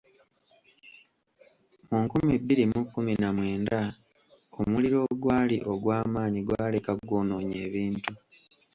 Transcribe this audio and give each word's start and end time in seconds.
Mu 1.89 1.97
nkumi 2.05 2.33
bbiri 2.41 2.63
mu 2.71 2.79
kkumi 2.83 3.13
na 3.21 3.29
mwenda 3.35 3.79
omuliro 4.59 4.97
ogwali 5.11 5.57
ogwamaanyi 5.71 6.39
gwaleka 6.47 6.91
gwonoonye 7.07 7.55
ebintu. 7.67 8.11